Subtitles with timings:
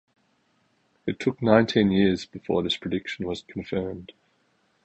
[1.05, 4.13] It took nineteen years before this prediction was confirmed.